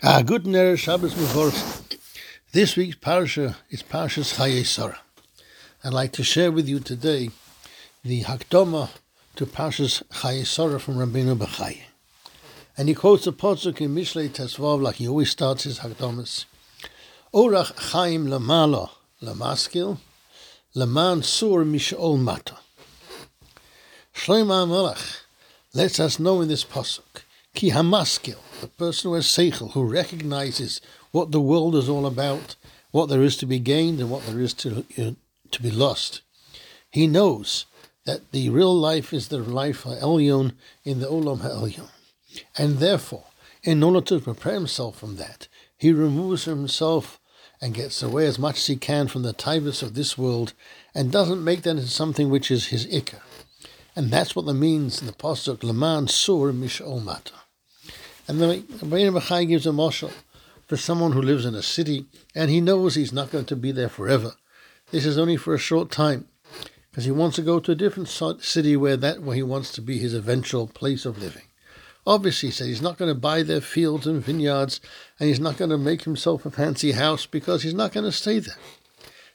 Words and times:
Ah, 0.00 0.22
good 0.22 0.44
Erev 0.44 0.78
Shabbos 0.78 1.16
Mevorch. 1.16 1.98
This 2.52 2.76
week's 2.76 2.94
parasha 2.94 3.56
is 3.68 3.82
Parashas 3.82 4.36
Chayei 4.36 4.64
Sarah. 4.64 5.00
I'd 5.82 5.92
like 5.92 6.12
to 6.12 6.22
share 6.22 6.52
with 6.52 6.68
you 6.68 6.78
today 6.78 7.30
the 8.04 8.22
Hakdama 8.22 8.90
to 9.34 9.44
Parashas 9.44 10.04
Chayei 10.04 10.46
Sarah 10.46 10.78
from 10.78 10.98
Rabbeinu 10.98 11.36
Bechai. 11.36 11.80
And 12.76 12.88
he 12.88 12.94
quotes 12.94 13.26
a 13.26 13.32
pasuk 13.32 13.80
in 13.80 13.92
Mishlei 13.92 14.28
Tesvav 14.28 14.80
like 14.80 14.96
he 14.96 15.08
always 15.08 15.30
starts 15.30 15.64
his 15.64 15.80
Hakdamas. 15.80 16.44
Orach 17.34 17.76
Chaim 17.90 18.28
Lamala 18.28 18.90
Lamaskil 19.20 19.98
Laman 20.74 21.24
Sur 21.24 21.64
Mishol 21.64 22.20
Mata. 22.20 22.58
Shlomo 24.14 24.68
Melech 24.68 25.22
lets 25.74 25.98
us 25.98 26.20
know 26.20 26.40
in 26.40 26.46
this 26.46 26.64
pasuk 26.64 27.24
Ki 27.58 27.72
Hamaskil 27.72 28.38
the 28.60 28.68
person 28.68 29.10
who 29.10 29.14
has 29.16 29.26
seichel, 29.26 29.72
who 29.72 29.82
recognizes 29.82 30.80
what 31.10 31.32
the 31.32 31.40
world 31.40 31.74
is 31.74 31.88
all 31.88 32.06
about, 32.06 32.54
what 32.92 33.08
there 33.08 33.24
is 33.24 33.36
to 33.38 33.46
be 33.46 33.58
gained 33.58 33.98
and 33.98 34.08
what 34.08 34.24
there 34.26 34.38
is 34.38 34.54
to 34.54 34.84
uh, 34.96 35.10
to 35.50 35.62
be 35.62 35.72
lost. 35.72 36.20
He 36.88 37.08
knows 37.08 37.66
that 38.04 38.30
the 38.30 38.48
real 38.50 38.72
life 38.72 39.12
is 39.12 39.26
the 39.26 39.38
life 39.38 39.84
of 39.84 39.98
Elyon 39.98 40.52
in 40.84 41.00
the 41.00 41.08
Olam 41.08 41.40
Ha'elyon. 41.40 41.88
And 42.56 42.78
therefore, 42.78 43.24
in 43.64 43.82
order 43.82 44.02
to 44.02 44.20
prepare 44.20 44.54
himself 44.54 44.96
from 44.96 45.16
that, 45.16 45.48
he 45.76 45.92
removes 45.92 46.44
himself 46.44 47.18
and 47.60 47.74
gets 47.74 48.04
away 48.04 48.26
as 48.26 48.38
much 48.38 48.58
as 48.58 48.66
he 48.68 48.76
can 48.76 49.08
from 49.08 49.24
the 49.24 49.34
tivus 49.34 49.82
of 49.82 49.94
this 49.94 50.16
world 50.16 50.52
and 50.94 51.10
doesn't 51.10 51.42
make 51.42 51.62
that 51.62 51.70
into 51.70 51.88
something 51.88 52.30
which 52.30 52.52
is 52.52 52.68
his 52.68 52.86
ikar. 52.86 53.22
And 53.96 54.12
that's 54.12 54.36
what 54.36 54.46
the 54.46 54.54
means 54.54 55.00
in 55.00 55.08
the 55.08 55.12
Pasuk, 55.12 55.64
Laman 55.64 56.06
Sur 56.06 56.52
Mish 56.52 56.80
Mata. 56.80 57.32
And 58.28 58.40
the 58.40 58.58
Rebbeinu 58.58 59.18
Bechai 59.18 59.48
gives 59.48 59.66
a 59.66 59.72
marshal 59.72 60.12
for 60.66 60.76
someone 60.76 61.12
who 61.12 61.22
lives 61.22 61.46
in 61.46 61.54
a 61.54 61.62
city 61.62 62.04
and 62.34 62.50
he 62.50 62.60
knows 62.60 62.94
he's 62.94 63.12
not 63.12 63.32
going 63.32 63.46
to 63.46 63.56
be 63.56 63.72
there 63.72 63.88
forever. 63.88 64.34
This 64.90 65.06
is 65.06 65.18
only 65.18 65.38
for 65.38 65.54
a 65.54 65.58
short 65.58 65.90
time 65.90 66.28
because 66.90 67.06
he 67.06 67.10
wants 67.10 67.36
to 67.36 67.42
go 67.42 67.58
to 67.58 67.72
a 67.72 67.74
different 67.74 68.08
city 68.08 68.76
where 68.76 68.96
that 68.98 69.22
where 69.22 69.34
he 69.34 69.42
wants 69.42 69.72
to 69.72 69.80
be 69.80 69.98
his 69.98 70.12
eventual 70.12 70.66
place 70.66 71.06
of 71.06 71.18
living. 71.18 71.44
Obviously, 72.06 72.48
he 72.48 72.52
said 72.52 72.66
he's 72.68 72.82
not 72.82 72.96
going 72.96 73.12
to 73.12 73.18
buy 73.18 73.42
their 73.42 73.60
fields 73.60 74.06
and 74.06 74.24
vineyards, 74.24 74.80
and 75.20 75.28
he's 75.28 75.40
not 75.40 75.58
going 75.58 75.70
to 75.70 75.76
make 75.76 76.04
himself 76.04 76.46
a 76.46 76.50
fancy 76.50 76.92
house 76.92 77.26
because 77.26 77.62
he's 77.62 77.74
not 77.74 77.92
going 77.92 78.04
to 78.04 78.12
stay 78.12 78.38
there. 78.38 78.56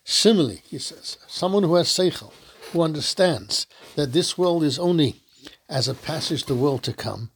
Similarly, 0.04 0.64
he 0.66 0.80
says, 0.80 1.18
someone 1.28 1.62
who 1.64 1.76
has 1.76 1.88
seichel, 1.88 2.34
who 2.72 2.82
understands 2.82 3.68
that 3.96 4.12
this 4.12 4.40
world 4.40 4.64
is 4.64 4.80
only 4.80 5.22
as 5.70 5.88
a 5.88 5.94
passage 5.94 6.42
to 6.44 6.48
the 6.48 6.60
world 6.60 6.82
to 6.84 6.94
come, 6.94 7.30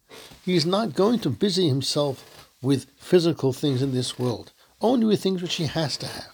He's 0.43 0.65
not 0.65 0.93
going 0.93 1.19
to 1.19 1.29
busy 1.29 1.67
himself 1.67 2.23
with 2.61 2.87
physical 2.97 3.53
things 3.53 3.81
in 3.81 3.93
this 3.93 4.17
world, 4.17 4.53
only 4.81 5.05
with 5.05 5.21
things 5.21 5.41
which 5.41 5.55
he 5.55 5.65
has 5.65 5.97
to 5.97 6.07
have, 6.07 6.33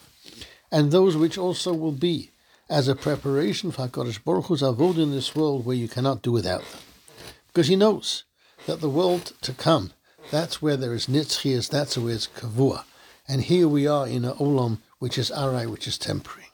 and 0.71 0.91
those 0.91 1.17
which 1.17 1.37
also 1.37 1.73
will 1.73 1.91
be 1.91 2.31
as 2.69 2.87
a 2.87 2.95
preparation 2.95 3.71
for 3.71 3.87
HaKadosh 3.87 4.23
Baruch 4.23 4.45
Hu's 4.45 4.61
avod 4.61 4.97
in 4.97 5.11
this 5.11 5.35
world 5.35 5.65
where 5.65 5.75
you 5.75 5.87
cannot 5.87 6.21
do 6.21 6.31
without 6.31 6.61
them. 6.61 6.81
Because 7.47 7.67
he 7.67 7.75
knows 7.75 8.23
that 8.65 8.81
the 8.81 8.89
world 8.89 9.33
to 9.41 9.53
come, 9.53 9.91
that's 10.31 10.61
where 10.61 10.77
there 10.77 10.93
is 10.93 11.07
nitzchias, 11.07 11.69
that's 11.69 11.97
where 11.97 12.15
it's 12.15 12.27
kavua. 12.27 12.85
And 13.27 13.43
here 13.43 13.67
we 13.67 13.87
are 13.87 14.07
in 14.07 14.25
a 14.25 14.33
olam 14.35 14.79
which 14.99 15.17
is 15.17 15.31
arai, 15.31 15.69
which 15.69 15.87
is 15.87 15.97
temporary. 15.97 16.47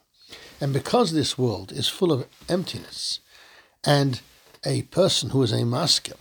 And 0.60 0.72
because 0.72 1.12
this 1.12 1.38
world 1.38 1.72
is 1.72 1.88
full 1.88 2.12
of 2.12 2.26
emptiness, 2.48 3.20
and 3.84 4.20
a 4.64 4.82
person 4.82 5.30
who 5.30 5.42
is 5.42 5.52
a 5.52 5.64
maskil 5.64 6.18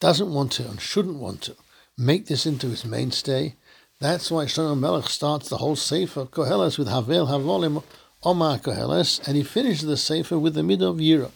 doesn't 0.00 0.32
want 0.32 0.52
to 0.52 0.68
and 0.68 0.80
shouldn't 0.80 1.16
want 1.16 1.42
to 1.42 1.56
make 1.96 2.26
this 2.26 2.46
into 2.46 2.68
his 2.68 2.84
mainstay. 2.84 3.54
That's 4.00 4.30
why 4.30 4.44
Shlomo 4.44 4.78
Melech 4.78 5.08
starts 5.08 5.48
the 5.48 5.58
whole 5.58 5.76
Sefer 5.76 6.26
Koheles 6.26 6.78
with 6.78 6.88
Havel 6.88 7.26
Havolim 7.26 7.82
Omar 8.22 8.58
Koheles, 8.58 9.26
and 9.26 9.36
he 9.36 9.42
finishes 9.42 9.86
the 9.86 9.96
Sefer 9.96 10.38
with 10.38 10.54
the 10.54 10.62
middle 10.62 10.90
of 10.90 10.98
Yira. 10.98 11.30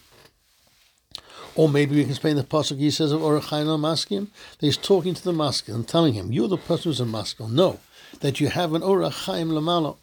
Or 1.55 1.69
maybe 1.69 1.97
we 1.97 2.03
can 2.03 2.11
explain 2.11 2.37
the 2.37 2.45
pasuk 2.45 2.79
he 2.79 2.91
says 2.91 3.13
of 3.13 3.21
Orachain 3.21 3.67
Maskil, 3.79 4.29
that 4.59 4.67
he's 4.67 4.77
talking 4.77 5.13
to 5.15 5.23
the 5.23 5.33
Maskil 5.33 5.75
and 5.75 5.87
telling 5.87 6.15
him, 6.15 6.33
You're 6.33 6.49
the 6.49 6.57
person 6.57 6.91
who's 6.91 7.01
a 7.01 7.05
Maskil. 7.05 7.49
Know 7.49 7.81
that 8.21 8.41
you 8.41 8.49
have 8.49 8.73
an 8.73 8.83
Orachaim 8.83 9.51
Lamalo, 9.51 9.97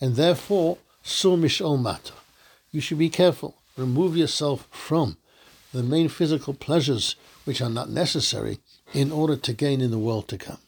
and 0.00 0.16
therefore 0.16 0.78
Sumish 1.04 1.60
Mishol 1.60 1.80
Mata. 1.80 2.14
You 2.72 2.80
should 2.80 2.98
be 2.98 3.10
careful. 3.10 3.54
Remove 3.76 4.16
yourself 4.16 4.66
from 4.70 5.16
the 5.72 5.82
main 5.82 6.08
physical 6.08 6.54
pleasures 6.54 7.14
which 7.48 7.62
are 7.62 7.70
not 7.70 7.88
necessary 7.88 8.58
in 8.92 9.10
order 9.10 9.34
to 9.34 9.54
gain 9.54 9.80
in 9.80 9.90
the 9.90 9.98
world 9.98 10.28
to 10.28 10.36
come. 10.36 10.58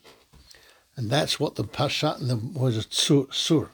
And 0.97 1.11
that's 1.11 1.39
what 1.39 1.57
the 1.57 1.63
Pashat 1.63 2.19
and 2.21 2.31
the 2.31 2.37
was 2.59 2.79
it 2.79 2.95
sur, 2.95 3.27
sur. 3.31 3.69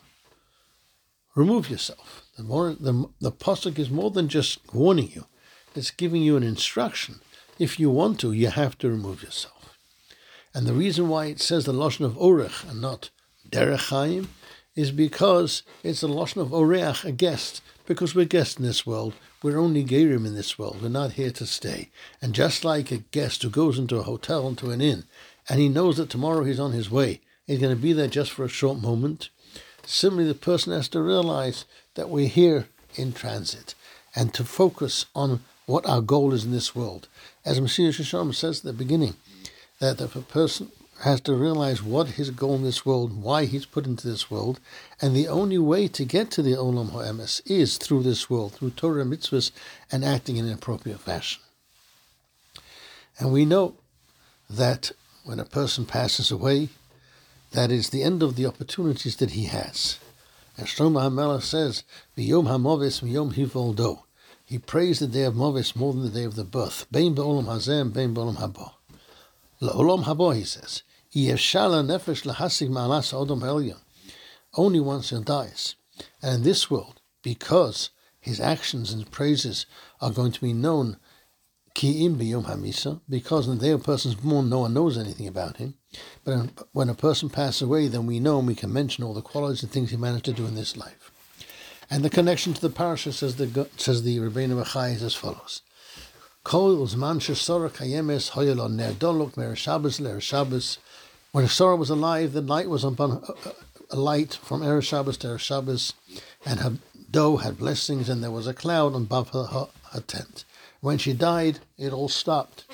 Remove 1.36 1.70
yourself. 1.70 2.24
The 2.36 2.42
more 2.42 2.74
the 2.74 3.08
the 3.20 3.30
pasuk 3.30 3.78
is 3.78 3.90
more 3.90 4.10
than 4.10 4.26
just 4.26 4.58
warning 4.74 5.12
you; 5.14 5.26
it's 5.76 5.92
giving 5.92 6.20
you 6.20 6.36
an 6.36 6.42
instruction. 6.42 7.20
If 7.60 7.78
you 7.78 7.90
want 7.90 8.18
to, 8.20 8.32
you 8.32 8.48
have 8.48 8.76
to 8.78 8.90
remove 8.90 9.22
yourself. 9.22 9.78
And 10.52 10.66
the 10.66 10.80
reason 10.84 11.08
why 11.08 11.26
it 11.26 11.40
says 11.40 11.64
the 11.64 11.72
lashon 11.72 12.06
of 12.06 12.14
orech 12.14 12.68
and 12.68 12.80
not 12.80 13.10
derech 13.48 14.26
is 14.74 14.90
because 14.90 15.62
it's 15.84 16.00
the 16.00 16.08
lashon 16.08 16.42
of 16.42 16.48
oreach, 16.48 17.04
a 17.04 17.12
guest, 17.12 17.62
because 17.86 18.16
we're 18.16 18.24
guests 18.24 18.56
in 18.56 18.64
this 18.64 18.84
world. 18.84 19.14
We're 19.46 19.60
only 19.60 19.84
gerim 19.84 20.26
in 20.26 20.34
this 20.34 20.58
world. 20.58 20.82
We're 20.82 20.88
not 20.88 21.12
here 21.12 21.30
to 21.30 21.46
stay. 21.46 21.90
And 22.20 22.34
just 22.34 22.64
like 22.64 22.90
a 22.90 22.96
guest 22.96 23.44
who 23.44 23.48
goes 23.48 23.78
into 23.78 23.96
a 23.96 24.02
hotel, 24.02 24.48
into 24.48 24.72
an 24.72 24.80
inn, 24.80 25.04
and 25.48 25.60
he 25.60 25.68
knows 25.68 25.98
that 25.98 26.10
tomorrow 26.10 26.42
he's 26.42 26.58
on 26.58 26.72
his 26.72 26.90
way, 26.90 27.20
he's 27.46 27.60
going 27.60 27.72
to 27.72 27.80
be 27.80 27.92
there 27.92 28.08
just 28.08 28.32
for 28.32 28.44
a 28.44 28.48
short 28.48 28.80
moment. 28.80 29.28
Similarly, 29.84 30.26
the 30.26 30.34
person 30.34 30.72
has 30.72 30.88
to 30.88 31.00
realize 31.00 31.64
that 31.94 32.08
we're 32.08 32.26
here 32.26 32.66
in 32.96 33.12
transit 33.12 33.76
and 34.16 34.34
to 34.34 34.42
focus 34.42 35.06
on 35.14 35.44
what 35.66 35.86
our 35.86 36.00
goal 36.00 36.34
is 36.34 36.44
in 36.44 36.50
this 36.50 36.74
world. 36.74 37.06
As 37.44 37.60
Mesilas 37.60 38.00
Yesharim 38.00 38.34
says 38.34 38.58
at 38.58 38.64
the 38.64 38.72
beginning, 38.72 39.14
that 39.78 40.00
if 40.00 40.16
a 40.16 40.22
person 40.22 40.72
has 41.02 41.20
to 41.22 41.34
realize 41.34 41.82
what 41.82 42.08
his 42.08 42.30
goal 42.30 42.54
in 42.54 42.62
this 42.62 42.86
world, 42.86 43.22
why 43.22 43.44
he's 43.44 43.66
put 43.66 43.86
into 43.86 44.08
this 44.08 44.30
world, 44.30 44.60
and 45.00 45.14
the 45.14 45.28
only 45.28 45.58
way 45.58 45.88
to 45.88 46.04
get 46.04 46.30
to 46.30 46.42
the 46.42 46.52
Olam 46.52 46.90
Ha'emes 46.90 47.42
is 47.44 47.76
through 47.76 48.02
this 48.02 48.30
world, 48.30 48.54
through 48.54 48.70
Torah 48.70 49.04
mitzvahs 49.04 49.50
and 49.92 50.04
acting 50.04 50.36
in 50.36 50.46
an 50.46 50.52
appropriate 50.52 51.00
fashion. 51.00 51.42
And 53.18 53.32
we 53.32 53.44
know 53.44 53.74
that 54.48 54.92
when 55.24 55.38
a 55.38 55.44
person 55.44 55.84
passes 55.84 56.30
away, 56.30 56.70
that 57.52 57.70
is 57.70 57.90
the 57.90 58.02
end 58.02 58.22
of 58.22 58.36
the 58.36 58.46
opportunities 58.46 59.16
that 59.16 59.30
he 59.32 59.44
has. 59.44 59.98
As 60.58 60.66
Shlomo 60.66 61.02
HaMelech 61.02 61.42
says, 61.42 61.84
"V'yom 62.16 62.46
hamovis 62.46 63.02
v'yom 63.02 63.34
hivoldo." 63.34 64.02
He 64.44 64.58
prays 64.58 65.00
the 65.00 65.06
day 65.06 65.24
of 65.24 65.34
Movis 65.34 65.74
more 65.74 65.92
than 65.92 66.04
the 66.04 66.08
day 66.08 66.24
of 66.24 66.36
the 66.36 66.44
birth. 66.44 66.86
Bein 66.90 67.14
be'olam 67.14 67.46
hazem, 67.46 67.92
bein 67.92 68.14
be'olam 68.14 68.36
haba. 68.36 68.72
La'olam 69.60 70.04
haba, 70.04 70.34
he 70.36 70.44
says. 70.44 70.82
Only 74.54 74.80
once 74.80 75.10
he 75.10 75.20
dies. 75.20 75.74
And 76.22 76.34
in 76.34 76.42
this 76.42 76.70
world, 76.70 77.00
because 77.22 77.90
his 78.20 78.40
actions 78.40 78.92
and 78.92 79.10
praises 79.10 79.66
are 80.00 80.10
going 80.10 80.32
to 80.32 80.40
be 80.40 80.52
known 80.52 80.98
because 81.78 83.48
in 83.48 83.58
the 83.58 83.58
day 83.60 83.70
a 83.70 83.78
person's 83.78 84.14
born, 84.14 84.48
no 84.48 84.60
one 84.60 84.72
knows 84.72 84.96
anything 84.96 85.26
about 85.28 85.58
him. 85.58 85.74
But 86.24 86.66
when 86.72 86.88
a 86.88 86.94
person 86.94 87.28
passes 87.28 87.62
away, 87.62 87.88
then 87.88 88.06
we 88.06 88.18
know 88.18 88.38
and 88.38 88.48
we 88.48 88.54
can 88.54 88.72
mention 88.72 89.04
all 89.04 89.12
the 89.12 89.20
qualities 89.20 89.62
and 89.62 89.70
things 89.70 89.90
he 89.90 89.96
managed 89.96 90.24
to 90.26 90.32
do 90.32 90.46
in 90.46 90.54
this 90.54 90.76
life. 90.76 91.10
And 91.90 92.02
the 92.04 92.10
connection 92.10 92.54
to 92.54 92.60
the 92.60 92.70
parasha 92.70 93.12
says 93.12 93.36
the 93.36 93.68
says 93.76 94.02
the 94.02 94.18
Rebbeinu 94.18 94.62
Bechai 94.62 94.94
is 94.94 95.02
as 95.02 95.14
follows. 95.14 95.62
Kol 96.42 96.76
uzman 96.78 97.20
shesora 97.20 97.70
kayemes 97.70 98.30
hoyelon 98.30 98.72
ner 98.72 98.92
dolok 98.92 99.36
mer 99.36 99.54
Shabbos 99.54 100.00
ler 100.00 100.20
Shabbos. 100.20 100.78
When 101.36 101.48
Sarah 101.48 101.76
was 101.76 101.90
alive, 101.90 102.32
the 102.32 102.40
light 102.40 102.70
was 102.70 102.82
upon 102.82 103.10
uh, 103.10 103.32
uh, 103.44 103.52
a 103.90 103.96
light 103.96 104.32
from 104.42 104.62
Erev 104.62 104.84
Shabbos 104.84 105.18
to 105.18 105.26
Erev 105.26 105.40
Shabbos, 105.40 105.92
and 106.46 106.60
her 106.60 106.78
dough 107.10 107.36
had 107.36 107.58
blessings, 107.58 108.08
and 108.08 108.24
there 108.24 108.30
was 108.30 108.46
a 108.46 108.54
cloud 108.54 108.94
above 108.94 109.28
her, 109.32 109.44
her, 109.44 109.68
her 109.92 110.00
tent. 110.00 110.46
When 110.80 110.96
she 110.96 111.12
died, 111.12 111.58
it 111.76 111.92
all 111.92 112.08
stopped. 112.08 112.64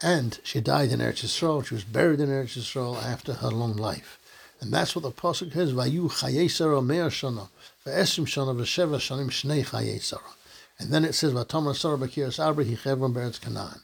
And 0.00 0.40
she 0.42 0.62
died 0.62 0.90
in 0.90 1.00
Eretz 1.00 1.22
Yisrael. 1.22 1.66
She 1.66 1.74
was 1.74 1.84
buried 1.84 2.20
in 2.20 2.30
Eretz 2.30 2.56
Yisrael 2.56 2.96
after 2.96 3.34
her 3.34 3.50
long 3.50 3.76
life. 3.76 4.18
And 4.62 4.72
that's 4.72 4.96
what 4.96 5.02
the 5.02 5.10
Pasuk 5.10 5.52
says, 5.52 5.74
Vayu 5.74 6.10
chayesara 6.10 6.82
me'er 6.82 7.10
shana, 7.10 7.50
ve'esrim 7.84 8.24
shana, 8.24 8.56
ve'sheva 8.56 8.96
shanim 8.96 9.26
shnei 9.26 9.66
chayesara. 9.66 10.32
And 10.78 10.94
then 10.94 11.04
it 11.04 11.14
says, 11.14 11.34
Vatomar 11.34 11.76
Sarah 11.76 11.98
Bakiras 11.98 12.42
Arba 12.42 12.64
Hichevron 12.64 13.12
Beretz 13.12 13.38
Canaan. 13.38 13.82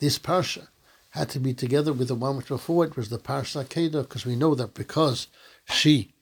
This 0.00 0.18
parsha 0.18 0.66
had 1.10 1.28
to 1.30 1.40
be 1.40 1.54
together 1.54 1.92
with 1.92 2.08
the 2.08 2.14
one 2.14 2.36
which 2.36 2.48
before 2.48 2.84
it 2.84 2.96
was 2.96 3.08
the 3.08 3.18
parsha 3.18 3.64
Kedah, 3.64 4.02
because 4.02 4.24
we 4.24 4.36
know 4.36 4.54
that 4.54 4.74
because 4.74 5.26
she 5.68 6.12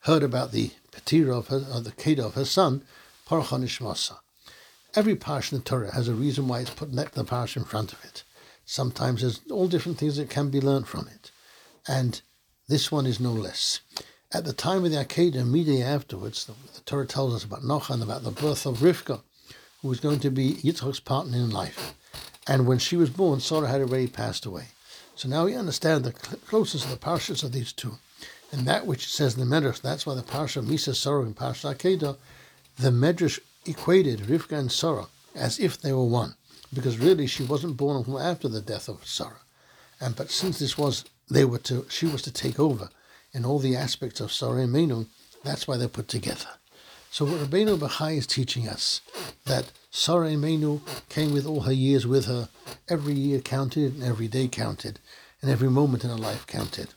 heard 0.00 0.22
about 0.22 0.52
the 0.52 0.70
petira 0.92 1.38
of, 1.38 1.48
her, 1.48 1.64
of 1.72 1.84
the 1.84 1.92
Kedah 1.92 2.26
of 2.26 2.34
her 2.34 2.44
son, 2.44 2.82
Parcha 3.26 3.56
Nishmasa. 3.56 4.18
Every 4.94 5.14
parsha 5.14 5.52
in 5.52 5.58
the 5.58 5.64
Torah 5.64 5.94
has 5.94 6.08
a 6.08 6.14
reason 6.14 6.48
why 6.48 6.60
it's 6.60 6.70
put 6.70 6.92
next 6.92 7.14
the 7.14 7.24
parsha 7.24 7.58
in 7.58 7.64
front 7.64 7.92
of 7.92 8.04
it. 8.04 8.24
Sometimes 8.64 9.20
there's 9.20 9.40
all 9.50 9.68
different 9.68 9.98
things 9.98 10.16
that 10.16 10.30
can 10.30 10.50
be 10.50 10.60
learned 10.60 10.88
from 10.88 11.08
it. 11.08 11.30
and 11.86 12.20
this 12.68 12.92
one 12.92 13.06
is 13.06 13.18
no 13.18 13.32
less. 13.32 13.80
At 14.32 14.44
the 14.44 14.52
time 14.52 14.84
of 14.84 14.92
the 14.92 15.04
Akedah, 15.04 15.34
immediately 15.34 15.82
afterwards, 15.82 16.44
the, 16.44 16.52
the 16.74 16.80
Torah 16.82 17.06
tells 17.06 17.34
us 17.34 17.44
about 17.44 17.62
Nochan, 17.62 18.02
about 18.02 18.22
the 18.22 18.30
birth 18.30 18.64
of 18.64 18.78
Rivka, 18.78 19.22
who 19.82 19.88
was 19.88 19.98
going 19.98 20.20
to 20.20 20.30
be 20.30 20.54
Yitzchak's 20.54 21.00
partner 21.00 21.38
in 21.38 21.50
life. 21.50 21.94
And 22.46 22.66
when 22.66 22.78
she 22.78 22.96
was 22.96 23.10
born, 23.10 23.40
Sarah 23.40 23.68
had 23.68 23.80
already 23.80 24.06
passed 24.06 24.46
away. 24.46 24.68
So 25.14 25.28
now 25.28 25.44
we 25.44 25.54
understand 25.54 26.04
the 26.04 26.12
closest 26.12 26.84
of 26.84 26.90
the 26.90 26.96
parshas 26.96 27.44
of 27.44 27.52
these 27.52 27.72
two. 27.72 27.98
And 28.52 28.66
that 28.66 28.86
which 28.86 29.12
says 29.12 29.36
in 29.36 29.48
the 29.48 29.54
Medrash, 29.54 29.80
that's 29.80 30.06
why 30.06 30.14
the 30.14 30.22
parsha 30.22 30.64
Misa 30.64 30.94
Sarah 30.94 31.22
and 31.22 31.36
Parsha 31.36 31.74
Akedah, 31.74 32.16
the 32.78 32.90
Medrash 32.90 33.38
equated 33.66 34.20
Rivka 34.20 34.58
and 34.58 34.72
Sarah 34.72 35.06
as 35.34 35.60
if 35.60 35.80
they 35.80 35.92
were 35.92 36.04
one, 36.04 36.34
because 36.72 36.98
really 36.98 37.26
she 37.26 37.44
wasn't 37.44 37.76
born 37.76 38.04
after 38.18 38.48
the 38.48 38.60
death 38.60 38.88
of 38.88 39.06
Sarah. 39.06 39.42
And 40.00 40.16
but 40.16 40.30
since 40.30 40.58
this 40.58 40.78
was 40.78 41.04
they 41.30 41.44
were 41.44 41.58
to 41.58 41.86
she 41.88 42.06
was 42.06 42.22
to 42.22 42.32
take 42.32 42.58
over 42.58 42.88
in 43.32 43.44
all 43.44 43.58
the 43.58 43.76
aspects 43.76 44.20
of 44.20 44.32
Sarah 44.32 44.62
and 44.62 44.74
Imeinu, 44.74 45.06
that's 45.44 45.68
why 45.68 45.76
they're 45.76 45.88
put 45.88 46.08
together. 46.08 46.48
So 47.10 47.24
what 47.24 47.40
Rabbeinu 47.40 47.78
Bachai 47.78 48.16
is 48.16 48.26
teaching 48.26 48.68
us 48.68 49.00
that 49.44 49.72
Sarah 49.92 50.28
Imeinu 50.28 50.80
came 51.08 51.32
with 51.32 51.46
all 51.46 51.62
her 51.62 51.72
years 51.72 52.06
with 52.06 52.26
her. 52.26 52.48
Every 52.88 53.14
year 53.14 53.40
counted 53.40 53.94
and 53.94 54.04
every 54.04 54.28
day 54.28 54.46
counted, 54.46 55.00
and 55.42 55.50
every 55.50 55.68
moment 55.68 56.04
in 56.04 56.10
her 56.10 56.16
life 56.16 56.46
counted. 56.46 56.90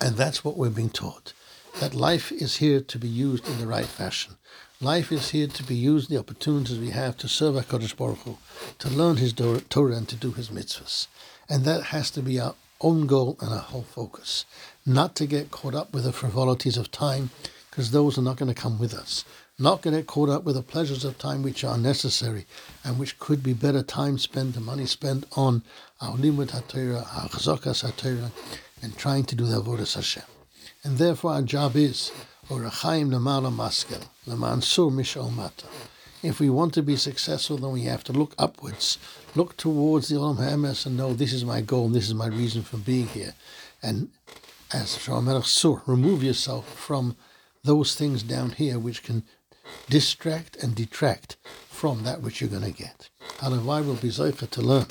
And 0.00 0.16
that's 0.16 0.42
what 0.42 0.56
we're 0.56 0.70
being 0.70 0.88
taught. 0.88 1.34
That 1.80 1.94
life 1.94 2.32
is 2.32 2.56
here 2.56 2.80
to 2.80 2.98
be 2.98 3.08
used 3.08 3.46
in 3.46 3.58
the 3.58 3.66
right 3.66 3.86
fashion. 3.86 4.36
Life 4.80 5.12
is 5.12 5.30
here 5.30 5.46
to 5.46 5.62
be 5.62 5.74
used, 5.74 6.08
the 6.08 6.18
opportunities 6.18 6.78
we 6.78 6.90
have 6.90 7.16
to 7.18 7.28
serve 7.28 7.54
HaKadosh 7.54 7.96
Baruch 7.96 8.18
Hu, 8.20 8.38
to 8.78 8.88
learn 8.88 9.18
His 9.18 9.32
Torah 9.32 9.96
and 9.96 10.08
to 10.08 10.16
do 10.16 10.32
His 10.32 10.48
mitzvahs. 10.48 11.08
And 11.48 11.64
that 11.64 11.84
has 11.84 12.10
to 12.12 12.22
be 12.22 12.40
our 12.40 12.54
own 12.80 13.06
goal 13.06 13.36
and 13.40 13.50
our 13.52 13.60
whole 13.60 13.82
focus. 13.82 14.46
Not 14.86 15.14
to 15.16 15.26
get 15.26 15.50
caught 15.50 15.74
up 15.74 15.92
with 15.92 16.04
the 16.04 16.12
frivolities 16.12 16.78
of 16.78 16.90
time, 16.90 17.30
because 17.70 17.90
those 17.90 18.18
are 18.18 18.22
not 18.22 18.36
going 18.36 18.52
to 18.52 18.60
come 18.60 18.78
with 18.78 18.92
us. 18.92 19.24
Not 19.62 19.82
get 19.82 20.08
caught 20.08 20.28
up 20.28 20.42
with 20.42 20.56
the 20.56 20.62
pleasures 20.62 21.04
of 21.04 21.18
time 21.18 21.44
which 21.44 21.62
are 21.62 21.78
necessary 21.78 22.46
and 22.82 22.98
which 22.98 23.20
could 23.20 23.44
be 23.44 23.52
better 23.52 23.84
time 23.84 24.18
spent 24.18 24.56
and 24.56 24.66
money 24.66 24.86
spent 24.86 25.24
on 25.36 25.62
our 26.00 26.16
limud 26.16 26.50
HaTorah, 26.50 27.06
our 27.16 27.28
HaTorah, 27.28 28.32
and 28.82 28.98
trying 28.98 29.22
to 29.22 29.36
do 29.36 29.44
the 29.44 29.60
avodas 29.60 29.94
Hashem. 29.94 30.24
And 30.82 30.98
therefore 30.98 31.34
our 31.34 31.42
job 31.42 31.76
is 31.76 32.10
Orachaim 32.48 33.10
Lamala 33.10 33.54
Maskel, 33.54 34.04
Lamansur 34.26 34.90
Mishal 34.90 35.32
Mata. 35.32 35.66
If 36.24 36.40
we 36.40 36.50
want 36.50 36.74
to 36.74 36.82
be 36.82 36.96
successful, 36.96 37.56
then 37.56 37.70
we 37.70 37.82
have 37.82 38.02
to 38.04 38.12
look 38.12 38.34
upwards, 38.40 38.98
look 39.36 39.56
towards 39.56 40.08
the 40.08 40.16
Olam 40.16 40.38
HaEmes 40.38 40.86
and 40.86 40.96
know 40.96 41.14
this 41.14 41.32
is 41.32 41.44
my 41.44 41.60
goal, 41.60 41.88
this 41.88 42.08
is 42.08 42.14
my 42.14 42.26
reason 42.26 42.62
for 42.62 42.78
being 42.78 43.06
here. 43.06 43.34
And 43.80 44.08
as 44.72 44.96
Shlomo 44.96 45.44
Sur, 45.44 45.82
remove 45.86 46.24
yourself 46.24 46.68
from 46.68 47.14
those 47.62 47.94
things 47.94 48.24
down 48.24 48.50
here 48.50 48.80
which 48.80 49.04
can 49.04 49.22
distract 49.88 50.56
and 50.56 50.74
detract 50.74 51.36
from 51.68 52.04
that 52.04 52.22
which 52.22 52.40
you're 52.40 52.50
going 52.50 52.62
to 52.62 52.70
get. 52.70 53.08
Halavai 53.38 53.84
will 53.86 53.94
be 53.94 54.08
Zoicha 54.08 54.48
to 54.50 54.62
learn 54.62 54.86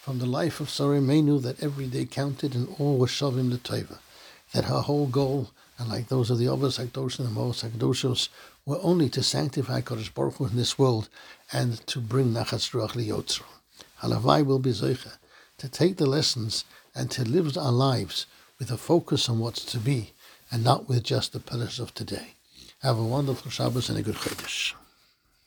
from 0.00 0.18
the 0.18 0.26
life 0.26 0.60
of 0.60 0.70
Sarah 0.70 0.98
Imeinu 0.98 1.42
that 1.42 1.62
every 1.62 1.86
day 1.86 2.04
counted 2.04 2.54
and 2.54 2.74
all 2.78 2.96
was 2.96 3.10
Shavim 3.10 3.50
Teva, 3.58 3.98
that 4.52 4.64
her 4.64 4.80
whole 4.80 5.06
goal 5.06 5.50
and 5.78 5.88
like 5.88 6.08
those 6.08 6.30
of 6.30 6.38
the 6.38 6.46
Ovas 6.46 6.84
Hakdosh 6.84 7.18
and 7.18 7.28
the 7.28 7.32
Mos 7.32 7.62
Hakdoshos, 7.62 8.28
were 8.66 8.80
only 8.82 9.08
to 9.08 9.22
sanctify 9.22 9.80
Kodesh 9.80 10.12
Baruch 10.12 10.34
Hu 10.34 10.46
in 10.46 10.56
this 10.56 10.78
world 10.78 11.08
and 11.52 11.86
to 11.86 12.00
bring 12.00 12.32
Nachas 12.32 12.72
Ruach 12.72 12.92
Liyotzro. 12.92 13.44
Halavai 14.02 14.44
will 14.44 14.58
be 14.58 14.70
Zeicha, 14.70 15.18
to 15.58 15.68
take 15.68 15.96
the 15.96 16.06
lessons 16.06 16.64
and 16.94 17.10
to 17.12 17.24
live 17.24 17.56
our 17.56 17.72
lives 17.72 18.26
with 18.58 18.70
a 18.70 18.76
focus 18.76 19.28
on 19.28 19.38
what's 19.38 19.64
to 19.66 19.78
be 19.78 20.12
and 20.50 20.64
not 20.64 20.88
with 20.88 21.04
just 21.04 21.32
the 21.32 21.40
pleasures 21.40 21.78
of 21.78 21.94
today. 21.94 22.34
Have 22.80 22.96
a 22.96 23.02
wonderful 23.02 23.50
Shabbos 23.50 23.88
and 23.88 23.98
a 23.98 24.02
good 24.02 24.14
Chodesh. 24.14 24.74